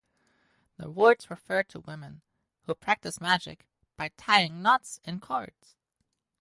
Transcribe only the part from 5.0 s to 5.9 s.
in cords.